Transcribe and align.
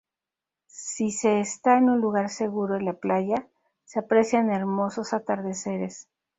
Si 0.65 1.11
se 1.11 1.41
está 1.41 1.77
en 1.77 1.87
un 1.89 2.01
lugar 2.01 2.29
seguro 2.31 2.75
en 2.75 2.85
la 2.85 2.93
playa, 2.93 3.45
se 3.85 3.99
aprecian 3.99 4.49
hermosos 4.49 5.13
atardeceres. 5.13 6.09